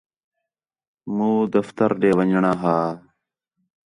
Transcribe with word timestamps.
موں 1.15 1.39
دفتر 1.53 1.91
ݙے 2.01 2.11
ونڄݨاں 2.17 2.57
ہا 2.61 2.75